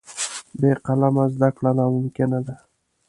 [0.59, 2.55] بې قلمه زده کړه ناممکنه ده.